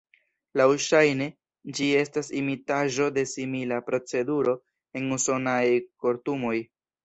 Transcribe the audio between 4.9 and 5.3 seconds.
en